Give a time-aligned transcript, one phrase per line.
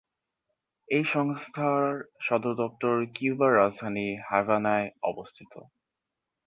[0.87, 1.83] এই সংস্থার
[2.21, 5.53] সদর দপ্তর কিউবার রাজধানী হাভানায় অবস্থিত।